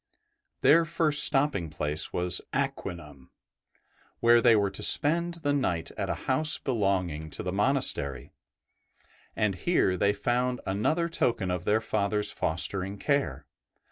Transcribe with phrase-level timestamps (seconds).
[0.61, 3.29] Their first stopping place was Aquinum,
[4.19, 8.31] where they were to spend the night at a house belonging to the monastery,
[9.35, 13.45] and here they found another token of their Father's fostering care.